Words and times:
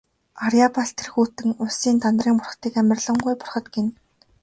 Арьяабал 0.45 0.89
тэргүүтэн 0.97 1.49
үйлсийн 1.61 1.97
Дандарын 2.01 2.37
бурхдыг 2.39 2.73
амарлингуй 2.81 3.33
бурхад 3.37 3.65
гэнэ. 3.73 3.91